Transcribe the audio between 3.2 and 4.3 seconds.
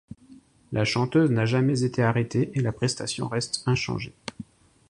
reste inchangée.